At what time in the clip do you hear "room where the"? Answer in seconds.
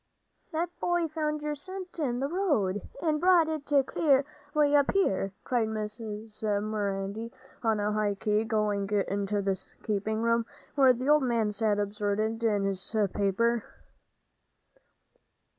10.23-11.07